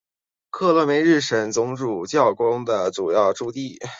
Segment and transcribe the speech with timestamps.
[0.49, 3.77] 克罗梅日什总主教宫的主要驻地。